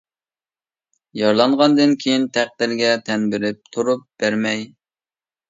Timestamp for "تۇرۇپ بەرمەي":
3.77-4.67